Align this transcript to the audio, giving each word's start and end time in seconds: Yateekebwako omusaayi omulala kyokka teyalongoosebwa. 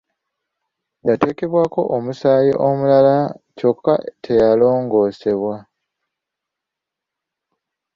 Yateekebwako 1.07 1.81
omusaayi 1.95 2.51
omulala 2.67 3.15
kyokka 3.57 3.93
teyalongoosebwa. 4.23 5.55